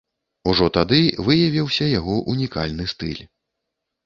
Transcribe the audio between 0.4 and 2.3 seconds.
Ужо тады выявіўся яго